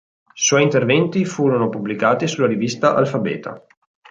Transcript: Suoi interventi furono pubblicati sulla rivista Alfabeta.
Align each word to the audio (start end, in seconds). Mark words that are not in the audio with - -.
Suoi 0.33 0.63
interventi 0.63 1.25
furono 1.25 1.69
pubblicati 1.69 2.25
sulla 2.25 2.47
rivista 2.47 2.95
Alfabeta. 2.95 3.63